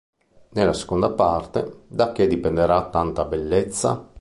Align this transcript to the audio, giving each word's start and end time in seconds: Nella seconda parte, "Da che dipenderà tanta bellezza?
Nella 0.53 0.73
seconda 0.73 1.11
parte, 1.11 1.83
"Da 1.87 2.11
che 2.11 2.25
dipenderà 2.25 2.89
tanta 2.89 3.23
bellezza? 3.23 4.09